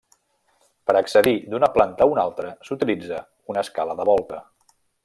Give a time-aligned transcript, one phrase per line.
[0.89, 3.21] Per accedir d'una planta a una altra s'utilitza
[3.55, 4.43] una escala de volta.